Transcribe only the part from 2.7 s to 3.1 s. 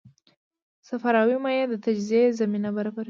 برابروي.